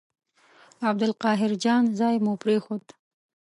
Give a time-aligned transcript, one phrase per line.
[0.89, 2.83] عبدالقاهر جان ځای مو پرېښود.